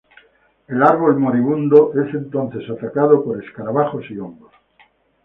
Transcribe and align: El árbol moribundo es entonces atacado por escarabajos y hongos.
El 0.67 0.81
árbol 0.81 1.19
moribundo 1.19 1.91
es 1.93 2.11
entonces 2.15 2.67
atacado 2.71 3.23
por 3.23 3.43
escarabajos 3.43 4.09
y 4.09 4.17
hongos. 4.17 4.51